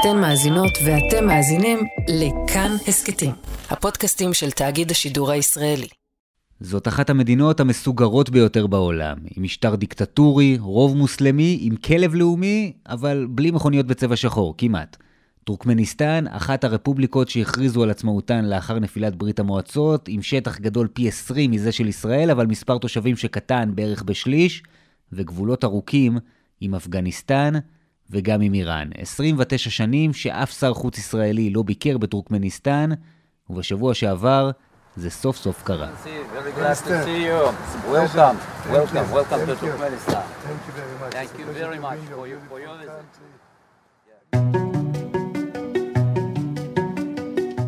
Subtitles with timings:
[0.00, 3.30] אתן מאזינות ואתם מאזינים לכאן הסכתים,
[3.70, 5.88] הפודקאסטים של תאגיד השידור הישראלי.
[6.60, 13.26] זאת אחת המדינות המסוגרות ביותר בעולם, עם משטר דיקטטורי, רוב מוסלמי, עם כלב לאומי, אבל
[13.30, 14.96] בלי מכוניות בצבע שחור, כמעט.
[15.44, 21.50] טורקמניסטן, אחת הרפובליקות שהכריזו על עצמאותן לאחר נפילת ברית המועצות, עם שטח גדול פי 20
[21.50, 24.62] מזה של ישראל, אבל מספר תושבים שקטן בערך בשליש,
[25.12, 26.18] וגבולות ארוכים
[26.60, 27.52] עם אפגניסטן
[28.10, 28.88] וגם עם איראן.
[28.98, 32.90] 29 שנים שאף שר חוץ ישראלי לא ביקר בטורקמניסטן,
[33.50, 34.50] ובשבוע שעבר
[34.96, 35.88] זה סוף סוף קרה.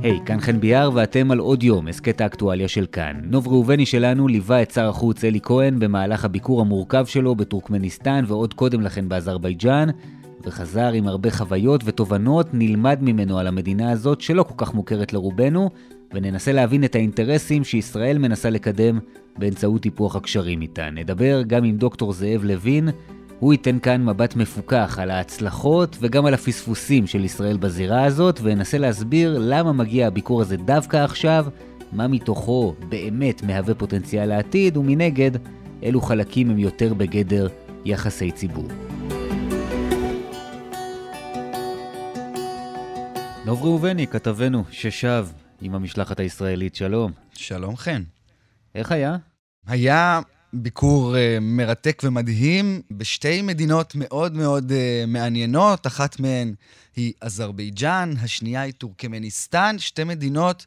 [0.02, 3.20] היי, hey, כאן חן ביאר ואתם על עוד יום, הסכת האקטואליה של כאן.
[3.24, 8.54] נוב ראובני שלנו ליווה את שר החוץ אלי כהן במהלך הביקור המורכב שלו בטורקמניסטן ועוד
[8.54, 9.88] קודם לכן באזרבייג'אן,
[10.46, 15.70] וחזר עם הרבה חוויות ותובנות, נלמד ממנו על המדינה הזאת שלא כל כך מוכרת לרובנו,
[16.14, 18.98] וננסה להבין את האינטרסים שישראל מנסה לקדם
[19.38, 20.90] באמצעות טיפוח הקשרים איתה.
[20.90, 22.88] נדבר גם עם דוקטור זאב לוין,
[23.38, 28.78] הוא ייתן כאן מבט מפוכח על ההצלחות וגם על הפספוסים של ישראל בזירה הזאת, וינסה
[28.78, 31.46] להסביר למה מגיע הביקור הזה דווקא עכשיו,
[31.92, 35.30] מה מתוכו באמת מהווה פוטנציאל לעתיד, ומנגד,
[35.82, 37.48] אילו חלקים הם יותר בגדר
[37.84, 38.68] יחסי ציבור.
[43.44, 45.26] דוב ראובני, כתבנו, ששב
[45.60, 47.12] עם המשלחת הישראלית, שלום.
[47.34, 48.02] שלום חן.
[48.74, 49.16] איך היה?
[49.66, 50.20] היה
[50.52, 55.86] ביקור uh, מרתק ומדהים בשתי מדינות מאוד מאוד uh, מעניינות.
[55.86, 56.54] אחת מהן
[56.96, 60.66] היא אזרבייג'אן, השנייה היא טורקמניסטן, שתי מדינות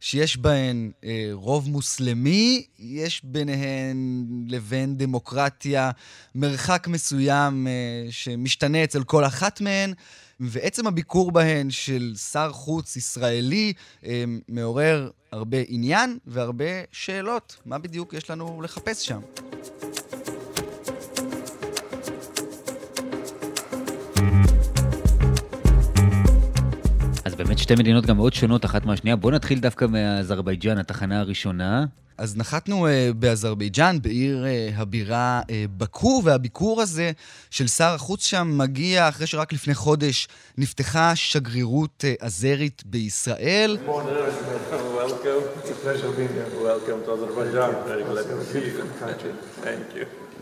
[0.00, 5.90] שיש בהן uh, רוב מוסלמי, יש ביניהן לבין דמוקרטיה
[6.34, 9.92] מרחק מסוים uh, שמשתנה אצל כל אחת מהן.
[10.40, 13.72] ועצם הביקור בהן של שר חוץ ישראלי
[14.06, 17.56] אה, מעורר הרבה עניין והרבה שאלות.
[17.66, 19.20] מה בדיוק יש לנו לחפש שם?
[27.36, 29.16] אז באמת שתי מדינות גם מאוד שונות אחת מהשנייה.
[29.16, 31.84] בואו נתחיל דווקא מאזרבייג'אן, התחנה הראשונה.
[32.18, 37.12] אז נחתנו uh, באזרבייג'אן, בעיר uh, הבירה uh, בקו, והביקור הזה
[37.50, 43.76] של שר החוץ שם מגיע אחרי שרק לפני חודש נפתחה שגרירות uh, אזרית בישראל.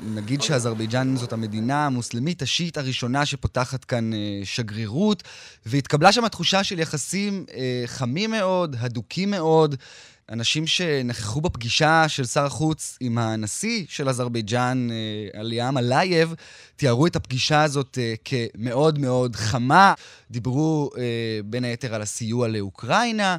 [0.02, 5.22] נגיד שאזרבייג'אן זאת המדינה המוסלמית השיעית הראשונה שפותחת כאן uh, שגרירות,
[5.66, 7.52] והתקבלה שם התחושה של יחסים אה,
[7.86, 9.76] חמים מאוד, הדוקים מאוד.
[10.30, 14.88] אנשים שנכחו בפגישה של שר החוץ עם הנשיא של אזרבייג'אן,
[15.32, 16.34] אילהם אלייב,
[16.76, 19.94] תיארו את הפגישה הזאת אה, כמאוד מאוד חמה.
[20.30, 20.98] דיברו אה,
[21.44, 23.36] בין היתר על הסיוע לאוקראינה,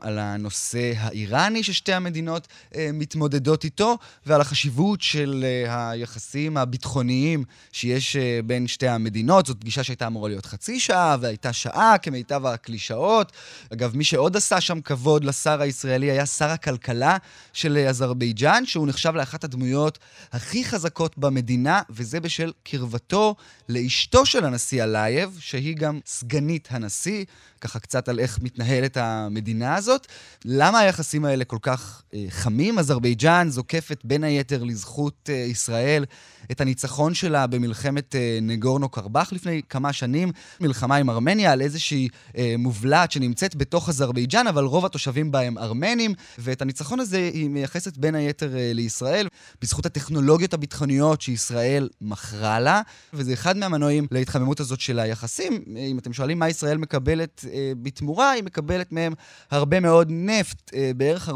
[0.00, 2.48] על הנושא האיראני ששתי המדינות
[2.92, 9.46] מתמודדות איתו, ועל החשיבות של היחסים הביטחוניים שיש בין שתי המדינות.
[9.46, 13.32] זאת פגישה שהייתה אמורה להיות חצי שעה, והייתה שעה כמיטב הקלישאות.
[13.72, 17.16] אגב, מי שעוד עשה שם כבוד לשר הישראלי היה שר הכלכלה
[17.52, 19.98] של אזרבייג'אן, שהוא נחשב לאחת הדמויות
[20.32, 23.34] הכי חזקות במדינה, וזה בשל קרבתו
[23.68, 27.24] לאשתו של הנשיא אלייב, שהיא גם סגנית הנשיא,
[27.64, 30.06] ככה קצת על איך מתנהלת המדינה הזאת.
[30.44, 32.78] למה היחסים האלה כל כך אה, חמים?
[32.78, 36.04] אזרבייג'אן זוקפת בין היתר לזכות אה, ישראל
[36.50, 42.08] את הניצחון שלה במלחמת אה, נגורנו קרבאח לפני כמה שנים, מלחמה עם ארמניה על איזושהי
[42.36, 47.50] אה, מובלעת שנמצאת בתוך אזרבייג'אן, אבל רוב התושבים בה הם ארמנים, ואת הניצחון הזה היא
[47.50, 49.28] מייחסת בין היתר אה, לישראל,
[49.62, 52.80] בזכות הטכנולוגיות הביטחוניות שישראל מכרה לה,
[53.12, 55.64] וזה אחד מהמנועים להתחממות הזאת של היחסים.
[55.76, 57.44] אם אתם שואלים מה ישראל מקבלת
[57.82, 59.14] בתמורה, היא מקבלת מהם
[59.50, 61.32] הרבה מאוד נפט, אה, בערך 40%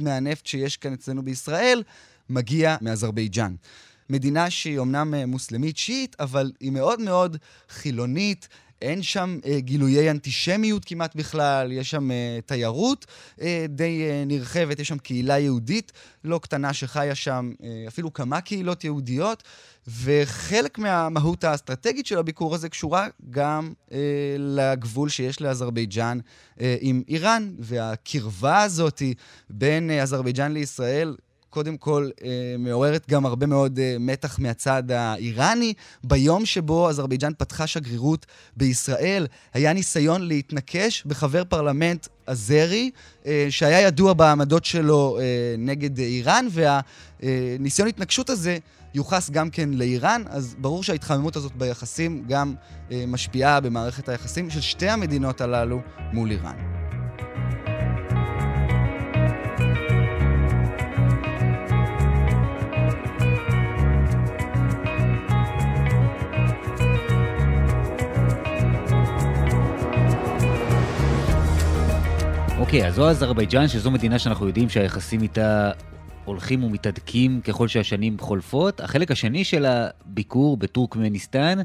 [0.00, 1.82] מהנפט שיש כאן אצלנו בישראל,
[2.30, 3.54] מגיע מאזרבייג'אן.
[4.10, 7.36] מדינה שהיא אומנם אה, מוסלמית שיעית, אבל היא מאוד מאוד
[7.68, 8.48] חילונית.
[8.82, 13.06] אין שם אה, גילויי אנטישמיות כמעט בכלל, יש שם אה, תיירות
[13.40, 15.92] אה, די אה, נרחבת, יש שם קהילה יהודית
[16.24, 19.42] לא קטנה שחיה שם, אה, אפילו כמה קהילות יהודיות,
[19.88, 23.98] וחלק מהמהות האסטרטגית של הביקור הזה קשורה גם אה,
[24.38, 26.18] לגבול שיש לאזרבייג'אן
[26.60, 29.02] אה, עם איראן, והקרבה הזאת
[29.50, 31.16] בין אה, אזרבייג'אן לישראל
[31.54, 32.28] קודם כל אה,
[32.58, 35.74] מעוררת גם הרבה מאוד אה, מתח מהצד האיראני.
[36.04, 42.90] ביום שבו אזרבייג'אן פתחה שגרירות בישראל, היה ניסיון להתנקש בחבר פרלמנט אזרי,
[43.26, 45.24] אה, שהיה ידוע בעמדות שלו אה,
[45.58, 48.58] נגד איראן, והניסיון התנגשות הזה
[48.94, 52.54] יוחס גם כן לאיראן, אז ברור שההתחממות הזאת ביחסים גם
[52.92, 55.80] אה, משפיעה במערכת היחסים של שתי המדינות הללו
[56.12, 56.73] מול איראן.
[72.64, 75.70] אוקיי, אז זו אזרבייג'אן, שזו מדינה שאנחנו יודעים שהיחסים איתה
[76.24, 78.80] הולכים ומתהדקים ככל שהשנים חולפות.
[78.80, 81.58] החלק השני של הביקור בטורקמניסטן,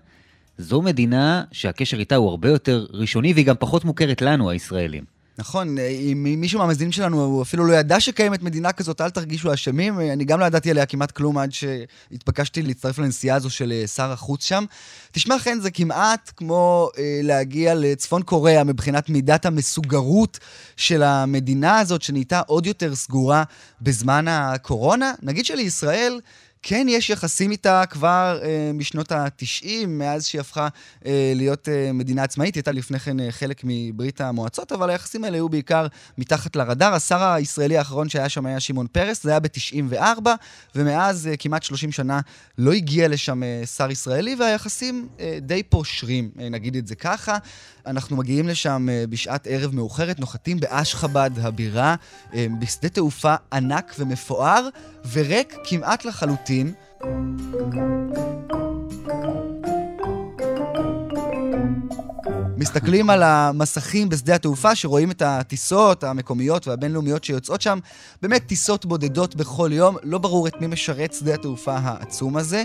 [0.57, 5.03] זו מדינה שהקשר איתה הוא הרבה יותר ראשוני והיא גם פחות מוכרת לנו, הישראלים.
[5.39, 9.99] נכון, אם מישהו מהמאזינים שלנו הוא אפילו לא ידע שקיימת מדינה כזאת, אל תרגישו אשמים.
[9.99, 14.11] אני גם לא ידעתי עליה כמעט כלום עד שהתבקשתי להצטרף לנסיעה הזו של אה, שר
[14.11, 14.65] החוץ שם.
[15.11, 20.39] תשמע, חן, זה כמעט כמו אה, להגיע לצפון קוריאה מבחינת מידת המסוגרות
[20.77, 23.43] של המדינה הזאת, שנהייתה עוד יותר סגורה
[23.81, 25.13] בזמן הקורונה.
[25.21, 26.19] נגיד שלישראל...
[26.63, 30.67] כן יש יחסים איתה כבר אה, משנות ה-90, מאז שהיא הפכה
[31.05, 32.55] אה, להיות אה, מדינה עצמאית.
[32.55, 36.93] היא הייתה לפני כן אה, חלק מברית המועצות, אבל היחסים האלה היו בעיקר מתחת לרדאר.
[36.93, 40.27] השר הישראלי האחרון שהיה שם היה שמעון פרס, זה היה ב-94,
[40.75, 42.19] ומאז אה, כמעט 30 שנה
[42.57, 47.37] לא הגיע לשם אה, שר ישראלי, והיחסים אה, די פושרים, אה, נגיד את זה ככה.
[47.85, 51.95] אנחנו מגיעים לשם אה, בשעת ערב מאוחרת, נוחתים באשחבד הבירה,
[52.33, 54.67] אה, בשדה תעופה ענק ומפואר,
[55.11, 56.48] וריק כמעט לחלוטין.
[62.57, 67.79] מסתכלים על המסכים בשדה התעופה, שרואים את הטיסות המקומיות והבינלאומיות שיוצאות שם.
[68.21, 72.63] באמת טיסות בודדות בכל יום, לא ברור את מי משרת שדה התעופה העצום הזה.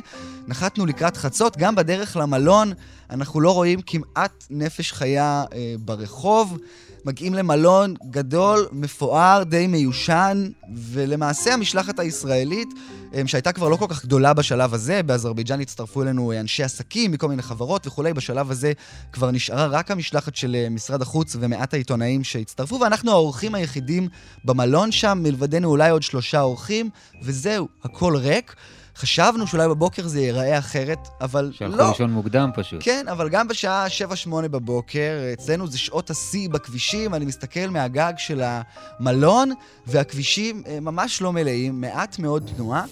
[0.48, 2.72] נחתנו לקראת חצות, גם בדרך למלון
[3.10, 6.58] אנחנו לא רואים כמעט נפש חיה אה, ברחוב.
[7.04, 12.68] מגיעים למלון גדול, מפואר, די מיושן, ולמעשה המשלחת הישראלית,
[13.14, 17.28] אה, שהייתה כבר לא כל כך גדולה בשלב הזה, באזרבייג'אן הצטרפו אלינו אנשי עסקים מכל
[17.28, 18.72] מיני חברות וכולי, בשלב הזה
[19.12, 24.08] כבר נשארה רק המשלחת של אה, משרד החוץ ומעט העיתונאים שהצטרפו, ואנחנו האורחים היחידים
[24.44, 26.90] במלון שם, מלבדנו אולי עוד שלושה אורחים,
[27.22, 28.54] וזהו, הכל ריק.
[28.96, 31.52] חשבנו שאולי בבוקר זה ייראה אחרת, אבל לא.
[31.52, 32.81] שהלכו לישון מוקדם פשוט.
[32.85, 33.87] כן, אבל גם בשעה
[34.26, 39.52] 7-8 בבוקר, אצלנו זה שעות השיא בכבישים, אני מסתכל מהגג של המלון,
[39.87, 42.85] והכבישים אה, ממש לא מלאים, מעט מאוד תנועה.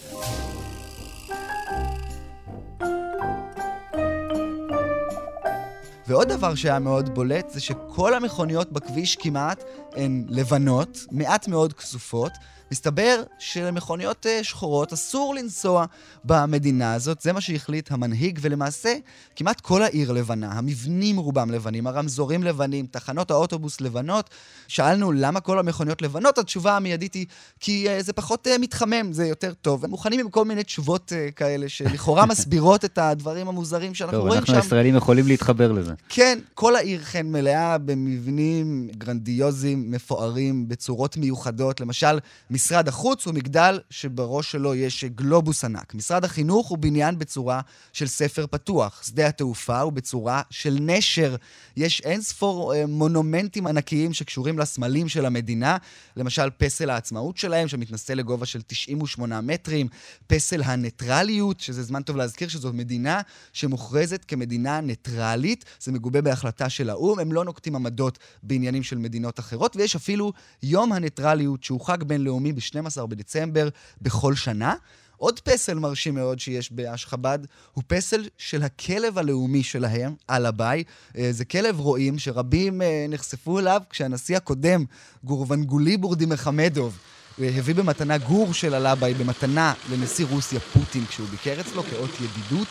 [6.06, 9.64] ועוד דבר שהיה מאוד בולט זה שכל המכוניות בכביש כמעט
[9.96, 12.32] הן לבנות, מעט מאוד כסופות,
[12.72, 15.84] מסתבר שלמכוניות אה, שחורות אסור לנסוע
[16.24, 18.94] במדינה הזאת, זה מה שהחליט המנהיג, ולמעשה
[19.36, 24.30] כמעט כל העיר לבנה, המבנים רובם לבנים, הרמזורים לבנים, תחנות האוטובוס לבנות.
[24.68, 27.26] שאלנו למה כל המכוניות לבנות, התשובה המיידית היא
[27.60, 29.84] כי uh, זה פחות uh, מתחמם, זה יותר טוב.
[29.84, 34.26] הם מוכנים עם כל מיני תשובות uh, כאלה שלכאורה מסבירות את הדברים המוזרים שאנחנו טוב,
[34.26, 34.52] רואים אנחנו שם.
[34.52, 35.92] אנחנו הישראלים יכולים להתחבר לזה.
[36.08, 41.80] כן, כל העיר כן מלאה במבנים גרנדיוזיים, מפוארים, בצורות מיוחדות.
[41.80, 42.18] למשל,
[42.50, 45.94] משרד החוץ הוא מגדל שבראש שלו יש גלובוס ענק.
[45.94, 47.60] משרד החינוך הוא בניין בצורה
[47.92, 49.02] של ספר פתוח.
[49.06, 51.36] שדה התעופה הוא בצורה של נשר.
[51.76, 55.76] יש אין ספור אה, מונומנטים ענקיים שקשורים לסמלים של המדינה.
[56.16, 59.88] למשל, פסל העצמאות שלהם, שמתנשא לגובה של 98 מטרים.
[60.26, 63.20] פסל הניטרליות, שזה זמן טוב להזכיר שזו מדינה
[63.52, 65.64] שמוכרזת כמדינה ניטרלית.
[65.80, 67.18] זה מגובה בהחלטה של האו"ם.
[67.18, 72.52] הם לא נוקטים עמדות בעניינים של מדינות אחרות, ויש אפילו יום הניטרליות, שהוא חג בינלאומי
[72.52, 73.68] ב-12 בדצמבר
[74.02, 74.74] בכל שנה.
[75.22, 77.38] עוד פסל מרשים מאוד שיש באשחבד
[77.72, 80.84] הוא פסל של הכלב הלאומי שלהם, אלאביי.
[81.18, 84.84] אה, זה כלב רועים שרבים אה, נחשפו אליו כשהנשיא הקודם,
[85.24, 86.98] גורבנגולי בורדי מחמדוב,
[87.40, 92.68] אה, הביא במתנה גור של אלאביי במתנה לנשיא רוסיה פוטין כשהוא ביקר אצלו כאות ידידות.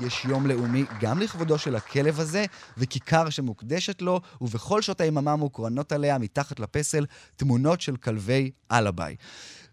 [0.00, 2.44] יש יום לאומי גם לכבודו של הכלב הזה,
[2.76, 9.16] וכיכר שמוקדשת לו, ובכל שעות היממה מוקרנות עליה, מתחת לפסל, תמונות של כלבי אלאביי.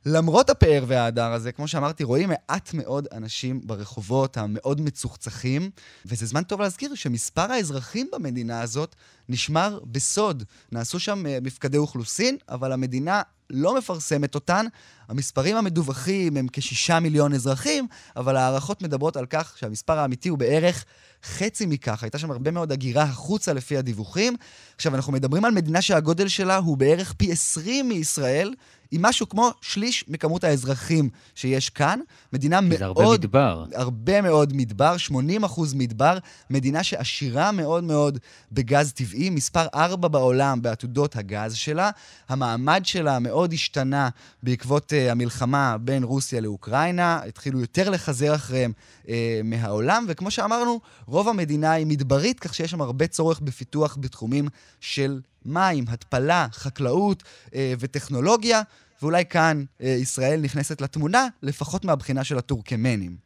[0.05, 5.69] למרות הפאר וההדר הזה, כמו שאמרתי, רואים מעט מאוד אנשים ברחובות המאוד מצוחצחים,
[6.05, 8.95] וזה זמן טוב להזכיר שמספר האזרחים במדינה הזאת
[9.29, 10.43] נשמר בסוד.
[10.71, 14.65] נעשו שם אה, מפקדי אוכלוסין, אבל המדינה לא מפרסמת אותן.
[15.07, 20.85] המספרים המדווחים הם כשישה מיליון אזרחים, אבל ההערכות מדברות על כך שהמספר האמיתי הוא בערך
[21.23, 22.03] חצי מכך.
[22.03, 24.35] הייתה שם הרבה מאוד הגירה החוצה לפי הדיווחים.
[24.75, 28.53] עכשיו, אנחנו מדברים על מדינה שהגודל שלה הוא בערך פי 20 מישראל,
[28.95, 31.99] עם משהו כמו שליש מכמות האזרחים שיש כאן.
[32.33, 32.77] מדינה מאוד...
[32.77, 33.65] זה הרבה מדבר.
[33.75, 36.17] הרבה מאוד מדבר, 80 אחוז מדבר.
[36.49, 38.19] מדינה שעשירה מאוד מאוד
[38.51, 41.89] בגז טבעי, מספר 4 בעולם בעתודות הגז שלה.
[42.29, 44.09] המעמד שלה מאוד השתנה
[44.43, 47.19] בעקבות uh, המלחמה בין רוסיה לאוקראינה.
[47.27, 48.71] התחילו יותר לחזר אחריהם
[49.03, 49.07] uh,
[49.43, 54.47] מהעולם, וכמו שאמרנו, רוב המדינה היא מדברית, כך שיש שם הרבה צורך בפיתוח בתחומים
[54.79, 57.23] של מים, התפלה, חקלאות
[57.55, 58.61] אה, וטכנולוגיה,
[59.01, 63.22] ואולי כאן אה, ישראל נכנסת לתמונה, לפחות מהבחינה של הטורקמנים.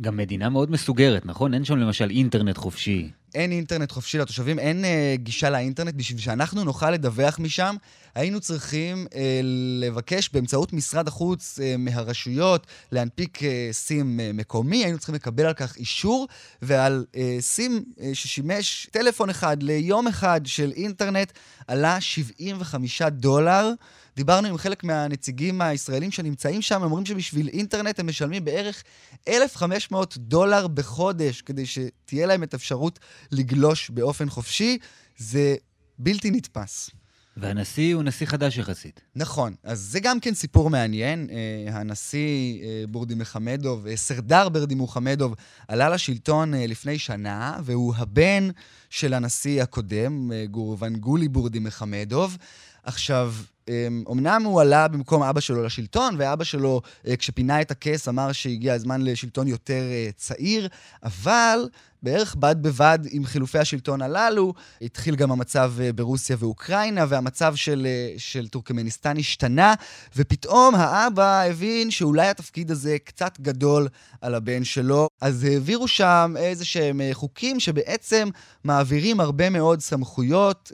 [0.00, 1.54] גם מדינה מאוד מסוגרת, נכון?
[1.54, 3.10] אין שם למשל אינטרנט חופשי.
[3.34, 5.94] אין אינטרנט חופשי לתושבים, אין אה, גישה לאינטרנט.
[5.94, 7.76] בשביל שאנחנו נוכל לדווח משם,
[8.14, 9.40] היינו צריכים אה,
[9.80, 15.52] לבקש באמצעות משרד החוץ אה, מהרשויות להנפיק אה, סים אה, מקומי, היינו צריכים לקבל על
[15.54, 16.28] כך אישור,
[16.62, 21.32] ועל אה, סים אה, ששימש טלפון אחד ליום אחד של אינטרנט
[21.66, 23.72] עלה 75 דולר.
[24.20, 28.82] דיברנו עם חלק מהנציגים הישראלים שנמצאים שם, אומרים שבשביל אינטרנט הם משלמים בערך
[29.28, 32.98] 1,500 דולר בחודש, כדי שתהיה להם את אפשרות
[33.32, 34.78] לגלוש באופן חופשי.
[35.16, 35.56] זה
[35.98, 36.90] בלתי נתפס.
[37.36, 39.00] והנשיא הוא נשיא חדש יחסית.
[39.16, 41.28] נכון, אז זה גם כן סיפור מעניין.
[41.30, 45.34] אה, הנשיא אה, בורדי מחמדוב, אה, סרדר ברדי מוחמדוב,
[45.68, 48.48] עלה לשלטון לפני שנה, והוא הבן
[48.90, 52.36] של הנשיא הקודם, גורבן גולי בורדי מחמדוב.
[52.82, 53.34] עכשיו,
[54.10, 56.80] אמנם הוא עלה במקום אבא שלו לשלטון, ואבא שלו,
[57.18, 59.82] כשפינה את הכס, אמר שהגיע הזמן לשלטון יותר
[60.16, 60.68] צעיר,
[61.02, 61.68] אבל
[62.02, 67.86] בערך בד בבד עם חילופי השלטון הללו, התחיל גם המצב אה, ברוסיה ואוקראינה, והמצב של,
[67.86, 69.74] אה, של טורקמניסטן השתנה,
[70.16, 73.88] ופתאום האבא הבין שאולי התפקיד הזה קצת גדול
[74.20, 78.28] על הבן שלו, אז העבירו שם איזה שהם אה, חוקים שבעצם
[78.64, 80.72] מעבירים הרבה מאוד סמכויות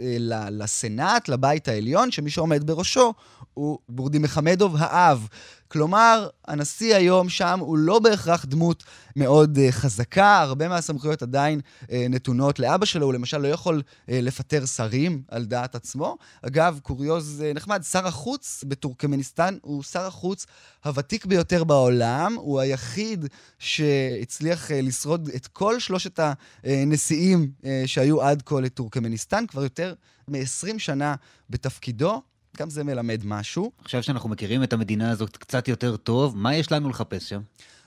[0.50, 3.14] לסנאט, לבית העליון, שמי שעומד בראשו
[3.54, 5.28] הוא בורדי מחמדוב האב.
[5.68, 8.84] כלומר, הנשיא היום שם הוא לא בהכרח דמות
[9.16, 14.08] מאוד uh, חזקה, הרבה מהסמכויות עדיין uh, נתונות לאבא שלו, הוא למשל לא יכול uh,
[14.08, 16.16] לפטר שרים על דעת עצמו.
[16.42, 20.46] אגב, קוריוז uh, נחמד, שר החוץ בטורקמניסטן הוא שר החוץ
[20.84, 23.26] הוותיק ביותר בעולם, הוא היחיד
[23.58, 26.20] שהצליח uh, לשרוד את כל שלושת
[26.64, 29.94] הנשיאים uh, שהיו עד כה לטורקמניסטן, כבר יותר
[30.28, 31.14] מ-20 שנה
[31.50, 32.22] בתפקידו.
[32.58, 33.70] גם זה מלמד משהו.
[33.84, 37.40] עכשיו שאנחנו מכירים את המדינה הזאת קצת יותר טוב, מה יש לנו לחפש שם?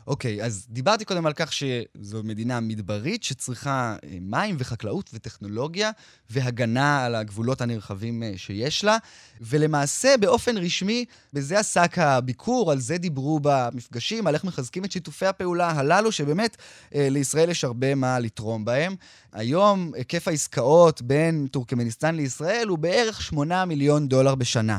[0.09, 5.91] אוקיי, אז דיברתי קודם על כך שזו מדינה מדברית שצריכה אה, מים וחקלאות וטכנולוגיה
[6.29, 8.97] והגנה על הגבולות הנרחבים אה, שיש לה,
[9.41, 15.25] ולמעשה באופן רשמי, בזה עסק הביקור, על זה דיברו במפגשים, על איך מחזקים את שיתופי
[15.25, 16.57] הפעולה הללו, שבאמת
[16.95, 18.95] אה, לישראל יש הרבה מה לתרום בהם.
[19.33, 24.77] היום היקף העסקאות בין טורקמניסטן לישראל הוא בערך 8 מיליון דולר בשנה.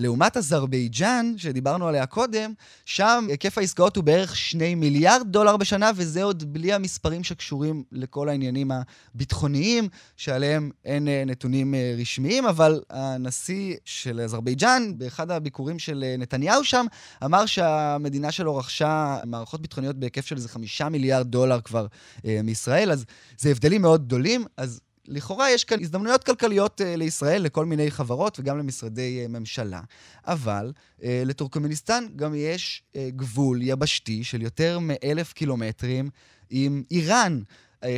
[0.00, 2.52] לעומת אזרבייג'אן, שדיברנו עליה קודם,
[2.84, 8.28] שם היקף העסקאות הוא בערך 2 מיליארד דולר בשנה, וזה עוד בלי המספרים שקשורים לכל
[8.28, 8.70] העניינים
[9.14, 16.16] הביטחוניים, שעליהם אין אה, נתונים אה, רשמיים, אבל הנשיא של אזרבייג'אן, באחד הביקורים של אה,
[16.18, 16.86] נתניהו שם,
[17.24, 21.86] אמר שהמדינה שלו רכשה מערכות ביטחוניות בהיקף של איזה 5 מיליארד דולר כבר
[22.24, 23.04] מישראל, אז
[23.38, 24.44] זה הבדלים מאוד גדולים.
[24.56, 24.80] אז
[25.10, 29.80] לכאורה יש כאן הזדמנויות כלכליות uh, לישראל, לכל מיני חברות וגם למשרדי uh, ממשלה.
[30.26, 36.10] אבל uh, לטורקמניסטן גם יש גבול יבשתי של יותר מאלף קילומטרים
[36.50, 37.40] עם איראן.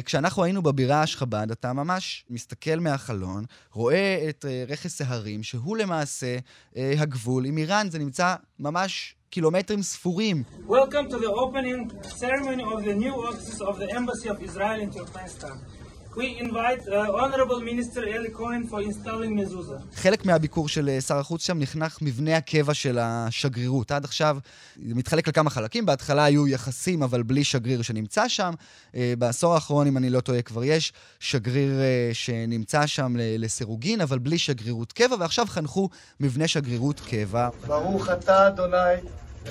[0.05, 6.37] כשאנחנו היינו בבירה אשכבד, אתה ממש מסתכל מהחלון, רואה את רכס ההרים, שהוא למעשה
[6.77, 7.91] הגבול עם איראן.
[7.91, 10.43] זה נמצא ממש קילומטרים ספורים.
[10.69, 14.91] Welcome to the opening ceremony of the new offices of the Embassy of Israel in
[14.99, 15.82] Turkmenistan.
[16.17, 19.97] We invite uh, Honorable Minister Eli Cohen for installing mezuzah.
[19.97, 23.91] חלק מהביקור של uh, שר החוץ שם נחנך מבנה הקבע של השגרירות.
[23.91, 24.39] עד עכשיו
[24.77, 25.87] זה מתחלק לכמה חלקים.
[25.87, 28.53] בהתחלה היו יחסים, אבל בלי שגריר שנמצא שם.
[28.93, 34.19] Uh, בעשור האחרון, אם אני לא טועה, כבר יש שגריר uh, שנמצא שם לסירוגין, אבל
[34.19, 35.89] בלי שגרירות קבע, ועכשיו חנכו
[36.21, 37.49] מבנה שגרירות קבע.
[37.67, 38.77] ברוך אתה, אדוני,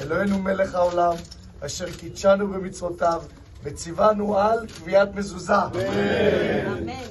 [0.01, 1.15] אלוהינו מלך העולם,
[1.65, 3.21] אשר קידשנו במצוותיו.
[3.63, 5.53] וציוונו על קביעת מזוזה.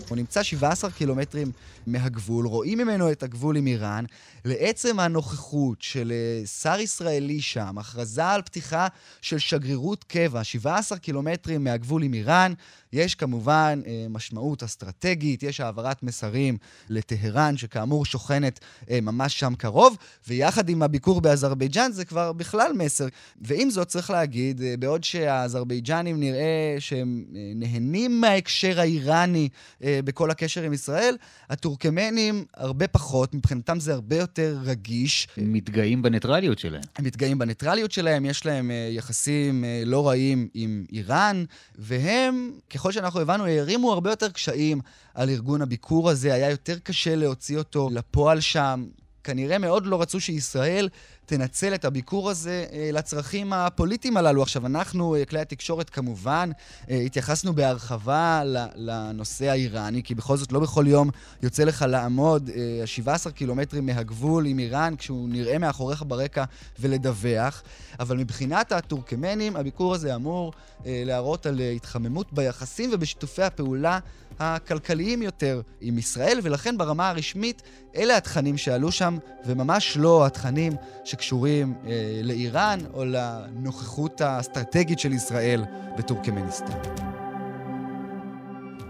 [0.09, 1.53] הוא נמצא 17 קילומטרים
[1.87, 4.05] מהגבול, רואים ממנו את הגבול עם איראן.
[4.45, 8.89] לעצם הנוכחות של אה, שר ישראלי שם, הכרזה על פתיחה
[9.21, 12.53] של שגרירות קבע, 17 קילומטרים מהגבול עם איראן,
[12.93, 16.57] יש כמובן אה, משמעות אסטרטגית, יש העברת מסרים
[16.89, 19.97] לטהרן, שכאמור שוכנת אה, ממש שם קרוב,
[20.29, 23.07] ויחד עם הביקור באזרבייג'אן זה כבר בכלל מסר.
[23.41, 29.49] ועם זאת צריך להגיד, בעוד שהאזרבייג'נים נראה שהם נהנים מההקשר האיראני
[29.81, 31.17] בכל הקשר עם ישראל,
[31.51, 35.29] הטורקמנים הרבה פחות, מבחינתם זה הרבה יותר רגיש.
[35.37, 36.83] הם מתגאים בניטרליות שלהם.
[36.97, 41.45] הם מתגאים בניטרליות שלהם, יש להם uh, יחסים uh, לא רעים עם איראן,
[41.79, 44.81] והם, ככל שאנחנו הבנו, הערימו הרבה יותר קשיים
[45.15, 48.87] על ארגון הביקור הזה, היה יותר קשה להוציא אותו לפועל שם.
[49.25, 50.89] כנראה מאוד לא רצו שישראל
[51.31, 54.43] תנצל את הביקור הזה אה, לצרכים הפוליטיים הללו.
[54.43, 56.51] עכשיו, אנחנו, אה, כלי התקשורת כמובן,
[56.91, 58.43] אה, התייחסנו בהרחבה
[58.75, 61.11] לנושא האיראני, כי בכל זאת לא בכל יום
[61.43, 62.51] יוצא לך לעמוד
[62.85, 66.45] 17 קילומטרים מהגבול עם איראן, כשהוא נראה מאחוריך ברקע
[66.79, 67.63] ולדווח.
[68.01, 70.53] אבל מבחינת הטורקמנים, הביקור הזה אמור
[70.85, 73.99] להראות על התחממות ביחסים ובשיתופי הפעולה
[74.41, 77.63] הכלכליים יותר עם ישראל, ולכן ברמה הרשמית
[77.97, 80.73] אלה התכנים שעלו שם, וממש לא התכנים
[81.21, 85.65] שקשורים אה, לאיראן או לנוכחות האסטרטגית של ישראל
[85.99, 86.79] בטורקמניסטן.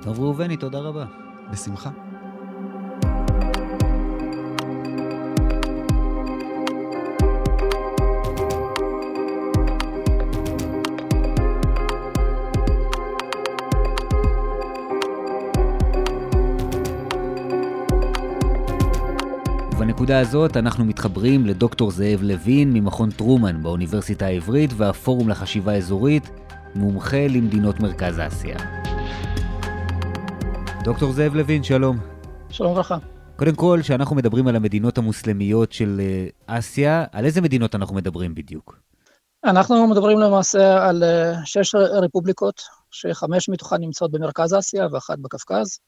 [0.02, 1.04] טוב ראובני, תודה רבה.
[1.52, 1.90] בשמחה.
[20.00, 26.30] בנקודה הזאת אנחנו מתחברים לדוקטור זאב לוין ממכון טרומן באוניברסיטה העברית והפורום לחשיבה אזורית,
[26.74, 28.56] מומחה למדינות מרכז אסיה.
[30.84, 31.98] דוקטור זאב לוין, שלום.
[32.50, 32.98] שלום וברכה.
[33.36, 38.34] קודם כל, כשאנחנו מדברים על המדינות המוסלמיות של אה, אסיה, על איזה מדינות אנחנו מדברים
[38.34, 38.78] בדיוק?
[39.44, 45.78] אנחנו מדברים למעשה על אה, שש רפובליקות, שחמש מתוכן נמצאות במרכז אסיה ואחת בקווקז.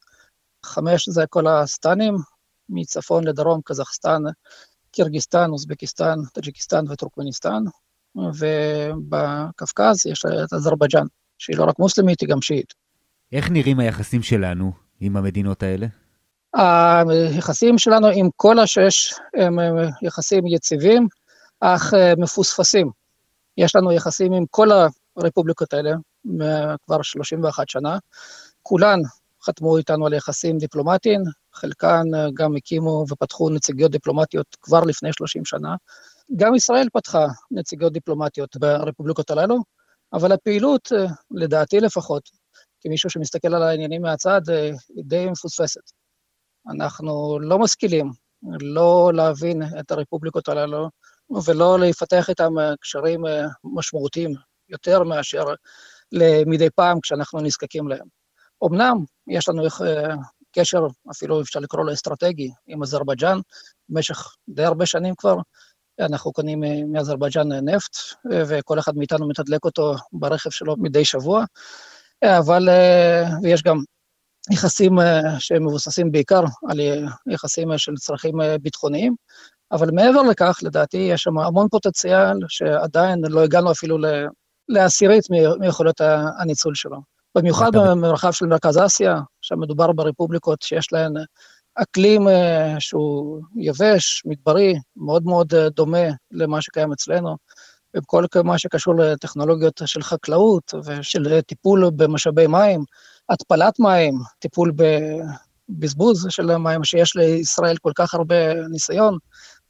[0.65, 2.17] חמש זה כל הסטנים,
[2.73, 4.23] מצפון לדרום, קזחסטן,
[4.93, 7.63] קירגיסטן, אוזבקיסטן, טאג'יקיסטן וטורקמניסטן,
[8.17, 11.07] ובקווקז יש את אזרבייג'אן,
[11.39, 12.75] שהיא לא רק מוסלמית, היא גם שיעית.
[13.33, 15.87] איך נראים היחסים שלנו עם המדינות האלה?
[16.55, 19.59] היחסים שלנו עם כל השש הם
[20.03, 21.09] יחסים יציבים,
[21.61, 22.91] אך אה, מפוספסים.
[23.57, 24.69] יש לנו יחסים עם כל
[25.17, 25.91] הרפובליקות האלה
[26.87, 27.99] כבר 31 שנה.
[28.63, 29.01] כולן
[29.45, 31.21] חתמו איתנו על יחסים דיפלומטיים,
[31.55, 35.77] חלקן אה, גם הקימו ופתחו נציגיות דיפלומטיות כבר לפני 30 שנה.
[36.37, 39.57] גם ישראל פתחה נציגיות דיפלומטיות ברפובליקות הללו,
[40.13, 42.23] אבל הפעילות, אה, לדעתי לפחות,
[42.81, 45.91] כמישהו שמסתכל על העניינים מהצד, אה, היא די מפוספסת.
[46.73, 48.11] אנחנו לא משכילים
[48.61, 50.89] לא להבין את הרפובליקות הללו
[51.47, 53.21] ולא לפתח איתם קשרים
[53.65, 54.35] משמעותיים
[54.69, 55.45] יותר מאשר
[56.47, 58.22] מדי פעם כשאנחנו נזקקים להם.
[58.67, 59.63] אמנם יש לנו
[60.53, 63.39] קשר, אפילו אפשר לקרוא לו אסטרטגי, עם אזרבייג'אן,
[63.89, 65.37] במשך די הרבה שנים כבר.
[66.01, 67.97] אנחנו קונים מאזרבייג'אן נפט,
[68.31, 71.45] וכל אחד מאיתנו מתדלק אותו ברכב שלו מדי שבוע,
[72.25, 72.69] אבל
[73.45, 73.79] יש גם
[74.51, 74.93] יחסים
[75.39, 76.81] שמבוססים בעיקר על
[77.27, 79.15] יחסים של צרכים ביטחוניים,
[79.73, 83.99] אבל מעבר לכך, לדעתי, יש שם המון פוטנציאל שעדיין לא הגענו אפילו
[84.69, 85.25] לעשירית
[85.61, 86.01] מיכולות
[86.41, 87.12] הניצול שלו.
[87.35, 91.13] במיוחד במרחב של מרכז אסיה, שם מדובר ברפובליקות שיש להן
[91.75, 97.37] אקלים אה, שהוא יבש, מדברי, מאוד מאוד אה, דומה למה שקיים אצלנו,
[97.97, 102.85] וכל מה שקשור לטכנולוגיות של חקלאות ושל טיפול במשאבי מים,
[103.29, 104.73] התפלת מים, טיפול
[105.69, 109.19] בבזבוז של מים, שיש לישראל כל כך הרבה ניסיון,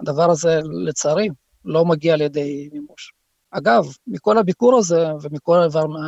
[0.00, 1.28] הדבר הזה, לצערי,
[1.64, 3.12] לא מגיע לידי מימוש.
[3.52, 5.58] אגב, מכל הביקור הזה ומכל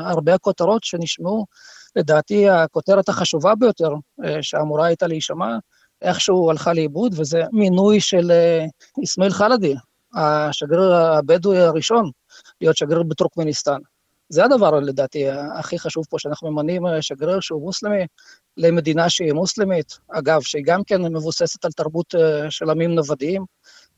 [0.05, 1.47] הרבה הכותרות שנשמעו,
[1.97, 3.91] לדעתי הכותרת החשובה ביותר
[4.25, 5.57] אה, שאמורה הייתה להישמע,
[6.03, 8.33] איכשהו הלכה לאיבוד, וזה מינוי של
[9.05, 9.75] אסמאעיל אה, חלדי,
[10.15, 12.11] השגריר הבדואי הראשון,
[12.61, 13.79] להיות שגריר בטורקמניסטן.
[14.29, 15.25] זה הדבר, לדעתי,
[15.59, 18.07] הכי חשוב פה, שאנחנו ממנים אה, שגריר שהוא מוסלמי
[18.57, 22.15] למדינה שהיא מוסלמית, אגב, שהיא גם כן מבוססת על תרבות
[22.51, 23.45] של עמים נוודיים,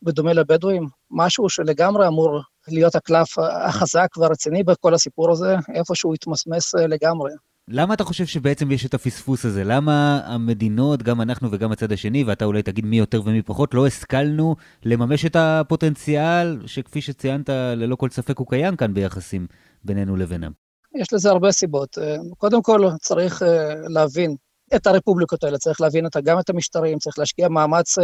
[0.03, 6.75] בדומה לבדואים, משהו שלגמרי אמור להיות הקלף החזק והרציני בכל הסיפור הזה, איפה שהוא התמסמס
[6.75, 7.31] אה, לגמרי.
[7.69, 9.65] למה אתה חושב שבעצם יש את הפספוס הזה?
[9.65, 13.87] למה המדינות, גם אנחנו וגם הצד השני, ואתה אולי תגיד מי יותר ומי פחות, לא
[13.87, 19.47] השכלנו לממש את הפוטנציאל שכפי שציינת, ללא כל ספק הוא קיים כאן ביחסים
[19.85, 20.53] בינינו לבינם?
[20.95, 21.99] יש לזה הרבה סיבות.
[22.39, 23.43] קודם כל, צריך
[23.89, 24.37] להבין
[24.75, 27.99] את הרפובליקות האלה, צריך להבין גם את המשטרים, צריך להשקיע מאמץ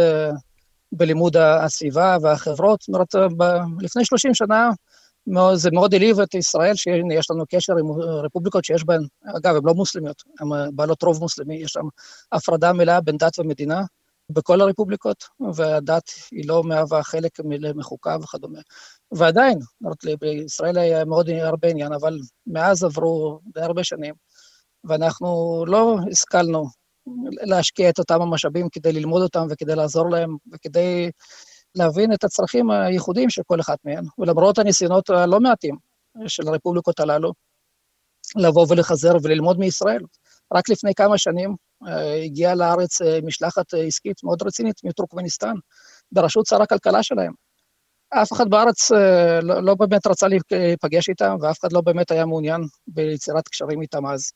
[0.97, 2.81] בלימוד הסביבה והחברות.
[2.81, 3.33] זאת אומרת,
[3.81, 4.69] לפני 30 שנה
[5.53, 7.91] זה מאוד העליב את ישראל, שיש לנו קשר עם
[8.25, 9.01] רפובליקות שיש בהן,
[9.37, 11.85] אגב, הן לא מוסלמיות, הן בעלות רוב מוסלמי, יש שם
[12.31, 13.81] הפרדה מלאה בין דת ומדינה
[14.29, 17.31] בכל הרפובליקות, והדת היא לא מהווה חלק
[17.75, 18.59] מחוקה וכדומה.
[19.11, 19.59] ועדיין,
[20.19, 24.13] בישראל היה מאוד הרבה עניין, אבל מאז עברו די הרבה שנים,
[24.83, 26.82] ואנחנו לא השכלנו
[27.41, 31.11] להשקיע את אותם המשאבים כדי ללמוד אותם וכדי לעזור להם וכדי
[31.75, 34.05] להבין את הצרכים הייחודיים של כל אחת מהן.
[34.17, 35.75] ולמרות הניסיונות הלא מעטים
[36.27, 37.33] של הרפובליקות הללו,
[38.35, 40.01] לבוא ולחזר וללמוד מישראל.
[40.53, 41.55] רק לפני כמה שנים
[41.87, 45.53] אה, הגיעה לארץ אה, משלחת עסקית מאוד רצינית מטורקמניסטן,
[46.11, 47.33] בראשות שר הכלכלה שלהם.
[48.09, 52.25] אף אחד בארץ אה, לא, לא באמת רצה להיפגש איתם, ואף אחד לא באמת היה
[52.25, 54.31] מעוניין ביצירת קשרים איתם אז.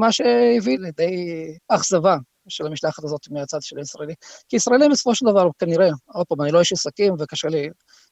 [0.00, 2.16] מה שהביא לידי אכזבה
[2.48, 4.14] של המשלחת הזאת מהצד של הישראלי.
[4.48, 7.68] כי ישראלים בסופו של דבר, כנראה, עוד פעם, אני לא איש עסקים וקשה לי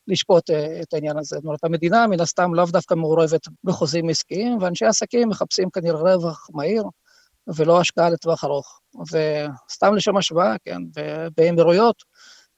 [0.07, 1.37] לשפוט uh, את העניין הזה.
[1.37, 6.49] זאת אומרת, המדינה מן הסתם לאו דווקא מעורבת בחוזים עסקיים, ואנשי עסקים מחפשים כנראה רווח
[6.55, 6.83] מהיר,
[7.57, 8.81] ולא השקעה לטווח ארוך.
[8.95, 10.83] וסתם לשם השוואה, כן,
[11.37, 11.97] באמירויות,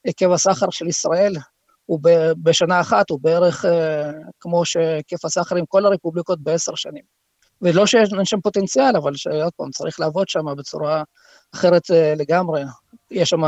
[0.05, 1.33] היקף הסחר של ישראל
[1.85, 1.99] הוא
[2.43, 3.69] בשנה אחת, הוא בערך uh,
[4.39, 7.20] כמו שהיקף הסחר עם כל הרפובליקות בעשר שנים.
[7.61, 11.03] ולא שאין שם פוטנציאל, אבל שעוד פעם, צריך לעבוד שם בצורה
[11.55, 12.63] אחרת אה, לגמרי.
[13.11, 13.41] יש שם,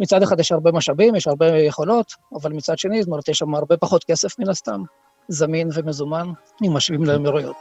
[0.00, 3.54] מצד אחד יש הרבה משאבים, יש הרבה יכולות, אבל מצד שני, זאת אומרת, יש שם
[3.54, 4.82] הרבה פחות כסף מן הסתם,
[5.28, 6.26] זמין ומזומן,
[6.66, 7.56] אם משווים לאמירויות.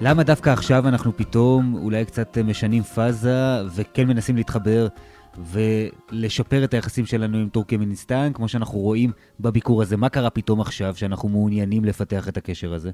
[0.00, 3.36] למה דווקא עכשיו אנחנו פתאום אולי קצת משנים פאזה
[3.74, 4.86] וכן מנסים להתחבר
[5.38, 9.96] ולשפר את היחסים שלנו עם טורקמניסטן, כמו שאנחנו רואים בביקור הזה?
[9.96, 12.90] מה קרה פתאום עכשיו שאנחנו מעוניינים לפתח את הקשר הזה?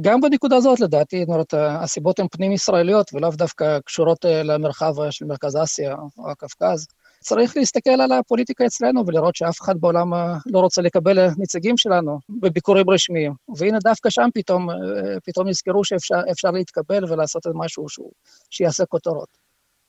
[0.00, 5.24] גם בנקודה הזאת, לדעתי, זאת אומרת, הסיבות הן פנים-ישראליות ולאו דווקא קשורות אה, למרחב של
[5.24, 6.86] מרכז אסיה או הקווקז.
[7.24, 12.18] צריך להסתכל על הפוליטיקה אצלנו ולראות שאף אחד בעולם אה, לא רוצה לקבל נציגים שלנו
[12.28, 13.32] בביקורים רשמיים.
[13.56, 14.76] והנה דווקא שם פתאום, אה,
[15.24, 18.10] פתאום נזכרו שאפשר להתקבל ולעשות משהו שהוא,
[18.50, 19.28] שיעשה כותרות.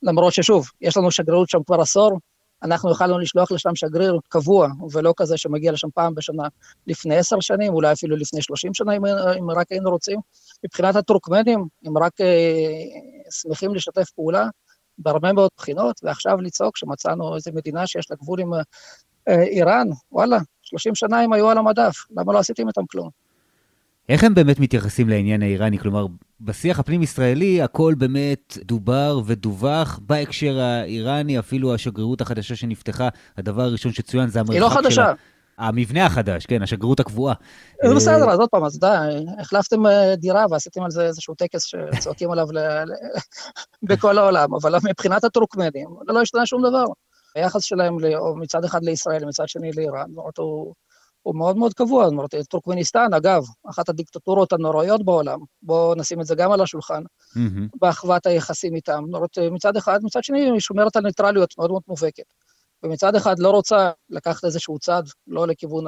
[0.04, 2.20] למרות ששוב, יש לנו שגרירות שם כבר עשור,
[2.64, 6.48] אנחנו יכולנו לשלוח לשם שגריר קבוע, ולא כזה שמגיע לשם פעם בשנה
[6.88, 9.06] לפני עשר שנים, אולי אפילו לפני שלושים שנה, אם,
[9.40, 10.20] אם רק היינו רוצים.
[10.64, 12.26] מבחינת הטורקמנים, הם רק אה,
[13.32, 14.48] שמחים לשתף פעולה,
[14.98, 18.54] בהרבה מאוד בחינות, ועכשיו לצעוק שמצאנו איזו מדינה שיש לה גבול עם
[19.28, 23.10] אה, איראן, וואלה, 30 שנה הם היו על המדף, למה לא עשיתם איתם כלום?
[24.10, 25.80] איך הם באמת מתייחסים לעניין האיראני?
[25.80, 26.06] כלומר,
[26.42, 34.28] בשיח הפנים-ישראלי הכל באמת דובר ודווח בהקשר האיראני, אפילו השגרירות החדשה שנפתחה, הדבר הראשון שצוין
[34.28, 34.68] זה המרחק שלה.
[34.68, 35.14] היא לא חדשה.
[35.58, 37.34] המבנה החדש, כן, השגרירות הקבועה.
[37.88, 41.64] זה בסדר, אז עוד פעם, אז די, החלפתם אה, דירה ועשיתם על זה איזשהו טקס
[41.64, 42.48] שצועקים עליו
[43.84, 46.86] בכל העולם, אבל מבחינת הטורקמנים, לא השתנה שום דבר.
[47.36, 47.98] היחס שלהם
[48.36, 50.74] מצד אחד לישראל, מצד שני לאיראן, הוא,
[51.22, 52.04] הוא מאוד מאוד קבוע.
[52.04, 57.04] זאת אומרת, טורקמניסטן, אגב, אחת הדיקטטורות הנוראיות בעולם, בואו נשים את זה גם על השולחן,
[57.82, 59.04] במהות היחסים איתם.
[59.06, 62.24] זאת אומרת, מצד אחד, מצד שני, היא שומרת על ניטרליות מאוד מאוד מובהקת.
[62.86, 65.86] ומצד אחד לא רוצה לקחת איזשהו צד, לא לכיוון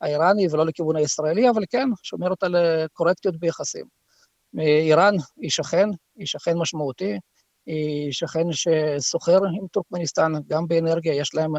[0.00, 2.56] האיראני ולא לכיוון הישראלי, אבל כן, שומרת על
[2.92, 3.86] קורקטיות ביחסים.
[4.58, 7.18] איראן היא שכן, היא שכן משמעותי,
[7.66, 11.52] היא שכן שסוחר עם טורקמניסטן, גם באנרגיה, יש להם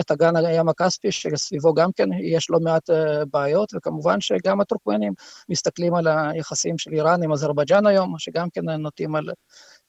[0.00, 5.12] את אגן הים הכספי, שסביבו גם כן יש לא מעט אה, בעיות, וכמובן שגם הטורקמנים
[5.48, 9.24] מסתכלים על היחסים של איראן עם אזרבייג'אן היום, שגם כן נוטים על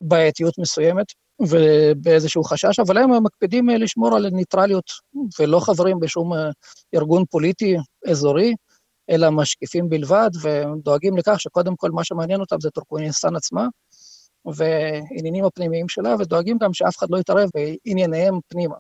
[0.02, 1.06] בעייתיות מסוימת.
[1.40, 4.92] ובאיזשהו חשש, אבל הם מקפידים אה, לשמור על ניטרליות
[5.40, 6.50] ולא חברים בשום אה,
[6.96, 7.76] ארגון פוליטי
[8.08, 8.54] אזורי,
[9.10, 13.68] אלא משקיפים בלבד, ודואגים לכך שקודם כל מה שמעניין אותם זה טורקמניסטן עצמה,
[14.46, 18.76] ועניינים הפנימיים שלה, ודואגים גם שאף אחד לא יתערב בענייניהם פנימה.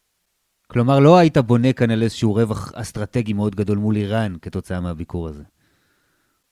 [0.68, 5.28] כלומר, לא היית בונה כאן על איזשהו רווח אסטרטגי מאוד גדול מול איראן כתוצאה מהביקור
[5.28, 5.44] הזה.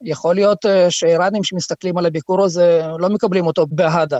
[0.03, 4.19] יכול להיות אה, שאיראנים שמסתכלים על הביקור הזה לא מקבלים אותו באהדה.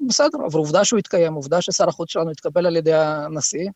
[0.00, 3.68] בסדר, אבל עובדה שהוא התקיים, עובדה ששר החוץ שלנו התקבל על ידי הנשיא,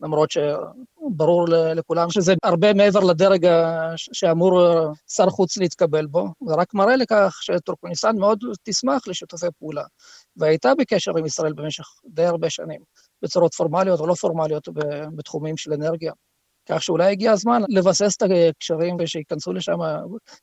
[0.00, 3.48] למרות שברור לכולם שזה הרבה מעבר לדרג
[3.96, 4.60] שאמור
[5.08, 9.84] שר חוץ להתקבל בו, זה רק מראה לכך שטורקמניסטן מאוד תשמח לשיתופי פעולה,
[10.36, 12.80] והייתה בקשר עם ישראל במשך די הרבה שנים,
[13.22, 14.68] בצורות פורמליות או לא פורמליות
[15.16, 16.12] בתחומים של אנרגיה.
[16.68, 19.78] כך שאולי הגיע הזמן לבסס את הקשרים ושייכנסו לשם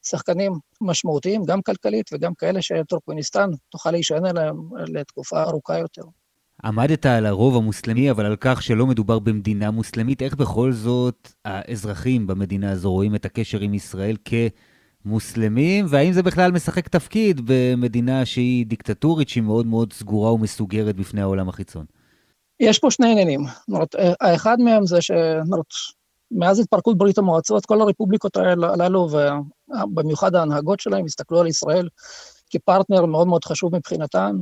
[0.05, 4.55] שחקנים משמעותיים, גם כלכלית וגם כאלה שטורקמניסטן תוכל להישען עליהם
[4.87, 6.01] לתקופה ארוכה יותר.
[6.63, 12.27] עמדת על הרוב המוסלמי, אבל על כך שלא מדובר במדינה מוסלמית, איך בכל זאת האזרחים
[12.27, 14.15] במדינה הזו רואים את הקשר עם ישראל
[15.05, 21.21] כמוסלמים, והאם זה בכלל משחק תפקיד במדינה שהיא דיקטטורית, שהיא מאוד מאוד סגורה ומסוגרת בפני
[21.21, 21.85] העולם החיצון?
[22.59, 23.41] יש פה שני עניינים.
[23.69, 24.97] זאת האחד מהם זה
[26.33, 29.09] שמאז התפרקות ברית המועצות, כל הרפובליקות הללו,
[29.69, 31.89] ובמיוחד ההנהגות שלהם, הסתכלו על ישראל
[32.49, 34.35] כפרטנר מאוד מאוד חשוב מבחינתן,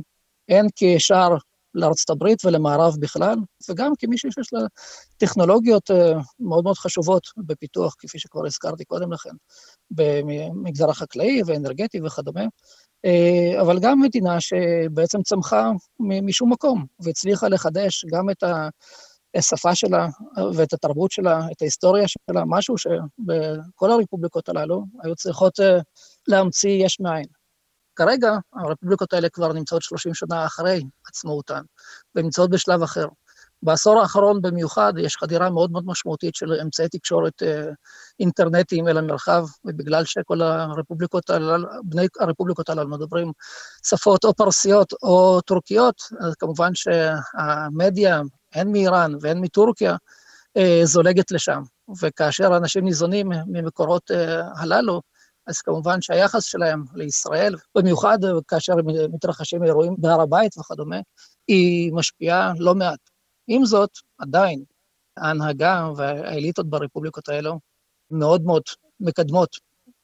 [0.48, 1.36] הן כשער
[1.74, 3.36] לארצות הברית ולמערב בכלל,
[3.68, 4.60] וגם כמישהו שיש לה
[5.16, 9.30] טכנולוגיות אה, מאוד מאוד חשובות בפיתוח, כפי שכבר הזכרתי קודם לכן,
[9.90, 12.44] במגזר החקלאי ואנרגטי וכדומה,
[13.04, 18.42] אה, אבל גם מדינה שבעצם צמחה משום מקום, והצליחה לחדש גם את
[19.34, 20.08] השפה שלה
[20.54, 25.78] ואת התרבות שלה, את ההיסטוריה שלה, משהו שבכל הרפובליקות הללו היו צריכות אה,
[26.28, 27.26] להמציא יש מאין.
[27.96, 31.62] כרגע הרפובליקות האלה כבר נמצאות 30 שנה אחרי עצמאותן,
[32.14, 33.06] והן נמצאות בשלב אחר.
[33.62, 37.66] בעשור האחרון במיוחד יש חדירה מאוד מאוד משמעותית של אמצעי תקשורת אה,
[38.20, 43.32] אינטרנטיים אל המרחב, ובגלל שכל הרפובליקות הללו, בני הרפובליקות הללו מדברים
[43.86, 48.22] שפות או פרסיות או טורקיות, אז כמובן שהמדיה,
[48.54, 49.96] הן מאיראן והן מטורקיה,
[50.56, 51.62] אה, זולגת לשם.
[52.02, 55.02] וכאשר אנשים ניזונים ממקורות אה, הללו,
[55.46, 58.74] אז כמובן שהיחס שלהם לישראל, במיוחד כאשר
[59.12, 60.96] מתרחשים אירועים בהר הבית וכדומה,
[61.48, 63.10] היא משפיעה לא מעט.
[63.48, 64.64] עם זאת, עדיין,
[65.16, 67.60] ההנהגה והאליטות ברפובליקות האלו
[68.10, 68.62] מאוד מאוד
[69.00, 69.56] מקדמות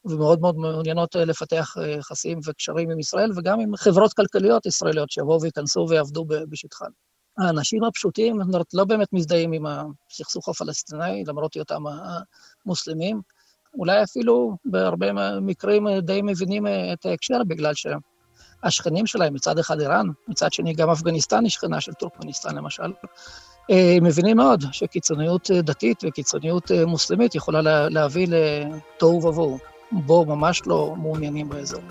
[0.05, 5.85] ומאוד מאוד מעוניינות לפתח יחסים וקשרים עם ישראל, וגם עם חברות כלכליות ישראליות שיבואו וייכנסו
[5.89, 6.89] ויעבדו בשטחן.
[7.37, 8.39] האנשים הפשוטים
[8.73, 11.83] לא באמת מזדהים עם הסכסוך הפלסטיני, למרות היותם
[12.65, 13.21] המוסלמים,
[13.73, 20.53] אולי אפילו בהרבה מקרים די מבינים את ההקשר, בגלל שהשכנים שלהם, מצד אחד איראן, מצד
[20.53, 22.93] שני גם אפגניסטן היא שכנה של טורקמניסטן למשל,
[23.71, 29.57] אה, מבינים מאוד שקיצוניות דתית וקיצוניות מוסלמית יכולה להביא לתוהו ובוהו,
[29.91, 31.81] בו ממש לא מעוניינים באזור.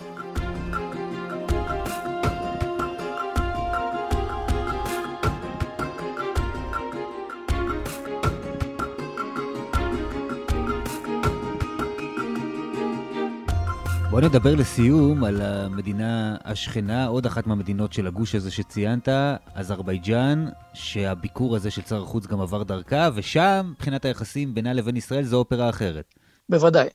[14.16, 19.08] בוא נדבר לסיום על המדינה השכנה, עוד אחת מהמדינות של הגוש הזה שציינת,
[19.54, 25.24] אזרבייג'אן, שהביקור הזה של שר החוץ גם עבר דרכה, ושם, מבחינת היחסים בינה לבין ישראל,
[25.24, 26.14] זו אופרה אחרת.
[26.48, 26.88] בוודאי,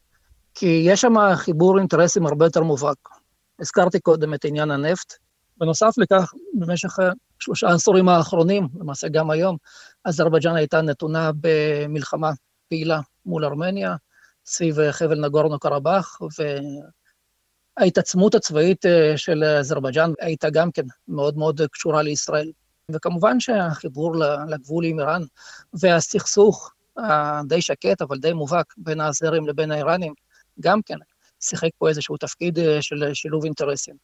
[0.56, 3.10] כי יש שם חיבור אינטרסים הרבה יותר מובהק.
[3.60, 5.14] הזכרתי קודם את עניין הנפט.
[5.58, 7.00] בנוסף לכך, במשך
[7.40, 9.58] שלושה עשורים האחרונים, למעשה גם היום,
[10.06, 12.32] אזרבייג'אן הייתה נתונה במלחמה
[12.70, 13.96] פעילה מול ארמניה,
[14.46, 16.20] סביב חבל נגורנו קרבאח,
[17.82, 22.52] ההתעצמות הצבאית אה, של אזרבייג'אן הייתה גם כן מאוד מאוד קשורה לישראל.
[22.92, 24.16] וכמובן שהחיבור
[24.48, 25.22] לגבול עם איראן
[25.74, 30.14] והסכסוך הדי שקט, אבל די מובהק, בין האזרים לבין האיראנים,
[30.60, 30.98] גם כן
[31.40, 33.96] שיחק פה איזשהו תפקיד אה, של שילוב אינטרסים.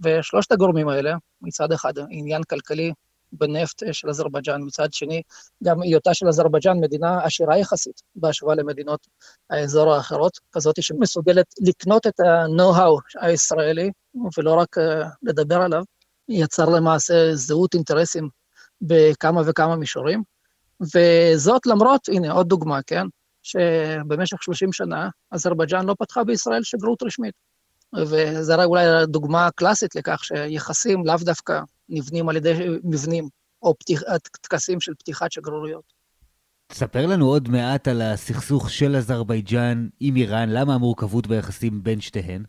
[0.00, 2.92] ושלושת הגורמים האלה, מצד אחד עניין כלכלי
[3.32, 5.22] בנפט של אזרבייג'אן, מצד שני,
[5.64, 9.06] גם היותה של אזרבייג'אן מדינה עשירה יחסית בהשוואה למדינות
[9.50, 13.90] האזור האחרות, כזאת שמסוגלת לקנות את ה-know-how הישראלי,
[14.38, 14.82] ולא רק uh,
[15.22, 15.82] לדבר עליו,
[16.28, 18.28] יצר למעשה זהות אינטרסים
[18.80, 20.22] בכמה וכמה מישורים,
[20.80, 23.06] וזאת למרות, הנה עוד דוגמה, כן,
[23.42, 27.34] שבמשך 30 שנה אזרבייג'אן לא פתחה בישראל שגרירות רשמית.
[27.96, 33.28] וזו אולי הדוגמה הקלאסית לכך שיחסים לאו דווקא נבנים על ידי מבנים,
[33.62, 34.02] או פתיח,
[34.40, 35.92] טקסים של פתיחת שגרירויות.
[36.68, 42.44] תספר לנו עוד מעט על הסכסוך של אזרבייג'אן עם איראן, למה המורכבות ביחסים בין שתיהן?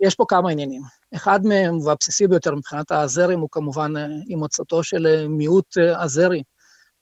[0.00, 0.82] יש פה כמה עניינים.
[1.14, 3.92] אחד מהם, והבסיסי ביותר מבחינת האזרים, הוא כמובן
[4.28, 6.42] הימצאותו של מיעוט אזרי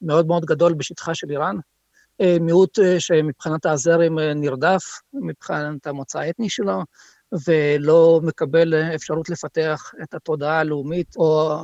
[0.02, 1.56] מאוד מאוד גדול בשטחה של איראן.
[2.40, 6.82] מיעוט שמבחינת האזרים נרדף, מבחינת המוצא האתני שלו,
[7.46, 11.58] ולא מקבל אפשרות לפתח את התודעה הלאומית או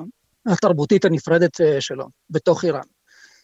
[0.46, 2.82] התרבותית הנפרדת אה, שלו בתוך איראן.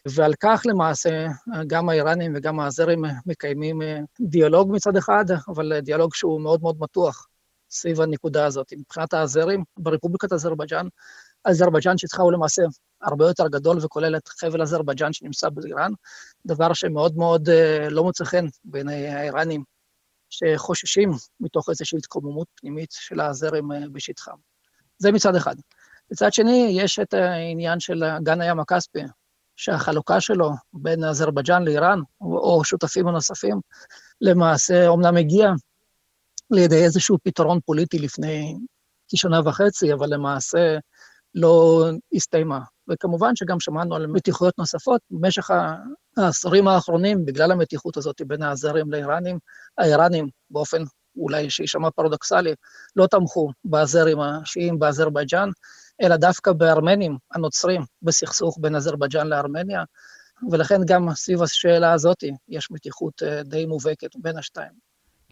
[0.07, 1.27] ועל כך למעשה
[1.67, 7.27] גם האיראנים וגם האזרים מקיימים אה, דיאלוג מצד אחד, אבל דיאלוג שהוא מאוד מאוד מתוח
[7.71, 8.73] סביב הנקודה הזאת.
[8.77, 10.87] מבחינת האזרים, ברפובליקת אזרבייג'אן,
[11.45, 12.63] אזרבייג'אן שטחה הוא למעשה
[13.01, 15.91] הרבה יותר גדול וכולל את חבל אזרבייג'אן שנמצא באיראן,
[16.45, 19.63] דבר שמאוד מאוד אה, לא מוצא חן בעיני האיראנים
[20.37, 24.35] שחוששים מתוך איזושהי התקוממות פנימית של הזרם אה, בשטחם.
[24.97, 25.55] זה מצד אחד.
[26.11, 28.99] מצד שני, יש את העניין של אגן הים הכספי,
[29.55, 33.59] שהחלוקה שלו בין אזרבייג'אן לאיראן, או שותפים נוספים,
[34.21, 35.49] למעשה אומנם הגיע
[36.51, 38.55] לידי איזשהו פתרון פוליטי לפני
[39.11, 40.77] כשנה וחצי, אבל למעשה
[41.35, 42.59] לא הסתיימה.
[42.89, 45.49] וכמובן שגם שמענו על מתיחויות נוספות במשך
[46.17, 49.39] העשורים האחרונים, בגלל המתיחות הזאת בין האזרים לאיראנים,
[49.77, 50.83] האיראנים באופן
[51.17, 52.53] אולי שיישמע פרדוקסלי,
[52.95, 55.49] לא תמכו באזרים השיעים באזרבייג'אן,
[56.01, 59.83] אלא דווקא בארמנים הנוצרים בסכסוך בין אזרבייג'אן לארמניה,
[60.51, 64.71] ולכן גם סביב השאלה הזאת יש מתיחות אה, די מובהקת בין השתיים.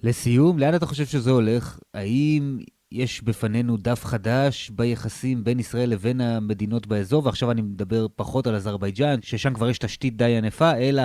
[0.04, 1.80] לסיום, לאן אתה חושב שזה הולך?
[1.94, 2.60] האם
[2.94, 8.56] יש בפנינו דף חדש ביחסים בין ישראל לבין המדינות באזור, ועכשיו אני מדבר פחות על
[8.56, 11.04] אזרבייג'אן, ששם כבר יש תשתית די ענפה, אלא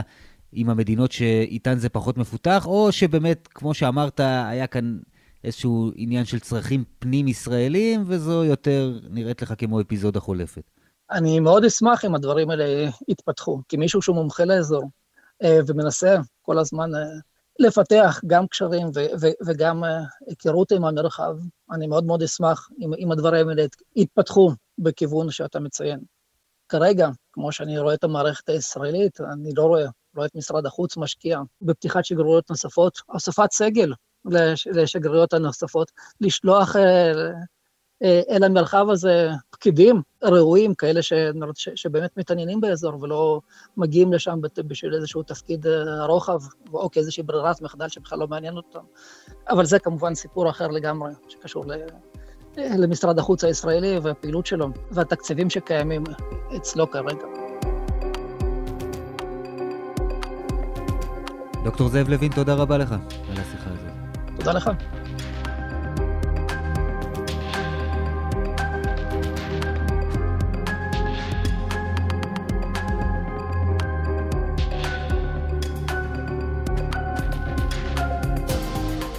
[0.52, 4.98] עם המדינות שאיתן זה פחות מפותח, או שבאמת, כמו שאמרת, היה כאן
[5.44, 10.62] איזשהו עניין של צרכים פנים-ישראלים, וזו יותר נראית לך כמו אפיזודה חולפת.
[11.10, 14.90] אני מאוד אשמח אם הדברים האלה יתפתחו, כי מישהו שהוא מומחה לאזור
[15.44, 17.00] אה, ומנסה כל הזמן אה,
[17.58, 21.36] לפתח גם קשרים ו- ו- וגם אה, היכרות עם המרחב,
[21.72, 23.64] אני מאוד מאוד אשמח אם, אם הדברים האלה
[23.96, 26.00] יתפתחו בכיוון שאתה מציין.
[26.68, 31.40] כרגע, כמו שאני רואה את המערכת הישראלית, אני לא רואה, רואה את משרד החוץ משקיע
[31.62, 33.92] בפתיחת שגרירויות נוספות, הוספת סגל
[34.72, 37.12] לשגרירויות הנוספות, לשלוח אה,
[38.02, 41.12] אל המרחב הזה פקידים ראויים, כאלה ש,
[41.54, 43.40] ש, שבאמת מתעניינים באזור ולא
[43.76, 46.38] מגיעים לשם בשביל איזשהו תפקיד אה, רוחב,
[46.72, 48.78] או כאיזושהי ברירת מחדל שבכלל לא מעניין אותם.
[49.48, 51.72] אבל זה כמובן סיפור אחר לגמרי, שקשור ל...
[52.56, 56.04] למשרד החוץ הישראלי והפעילות שלו, והתקציבים שקיימים
[56.56, 57.26] אצלו כרגע.
[61.64, 64.36] דוקטור זאב לוין, תודה רבה לך על השיחה הזאת.
[64.36, 64.70] תודה לך.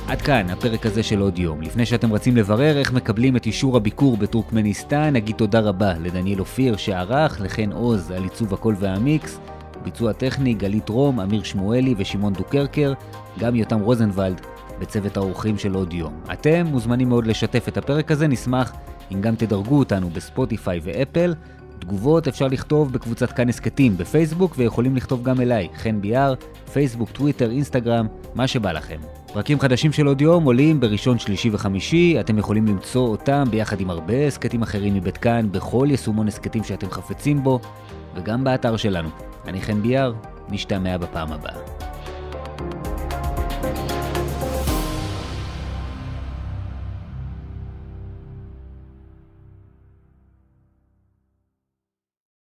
[0.09, 1.61] עד כאן הפרק הזה של עוד יום.
[1.61, 6.77] לפני שאתם רצים לברר איך מקבלים את אישור הביקור בטורקמניסטן, נגיד תודה רבה לדניאל אופיר
[6.77, 9.39] שערך, לחן עוז על עיצוב הקול והמיקס,
[9.83, 12.93] ביצוע טכני גלית רום, אמיר שמואלי ושמעון דוקרקר,
[13.39, 14.41] גם יותם רוזנבלד
[14.79, 16.13] בצוות האורחים של עוד יום.
[16.33, 18.73] אתם מוזמנים מאוד לשתף את הפרק הזה, נשמח
[19.11, 21.33] אם גם תדרגו אותנו בספוטיפיי ואפל.
[21.79, 26.33] תגובות אפשר לכתוב בקבוצת כאן הסכתים בפייסבוק, ויכולים לכתוב גם אליי, חן ביאר,
[26.73, 29.18] פייסבוק, טוויטר, אינסטגרם, מה שבא לכם.
[29.33, 33.89] פרקים חדשים של עוד יום עולים בראשון, שלישי וחמישי, אתם יכולים למצוא אותם ביחד עם
[33.89, 37.59] הרבה הסכתים אחרים מבית כאן, בכל יישומון הסכתים שאתם חפצים בו,
[38.15, 39.09] וגם באתר שלנו.
[39.47, 40.13] אני חן ביאר,
[40.49, 41.88] נשתמע בפעם הבאה.